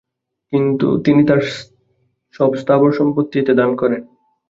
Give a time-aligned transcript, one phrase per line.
[1.05, 1.41] তিনি তার
[2.35, 4.01] সব স্থাবর সম্পত্তি এতে দান করেন।